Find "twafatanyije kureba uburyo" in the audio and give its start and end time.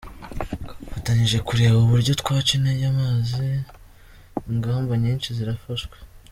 0.83-2.11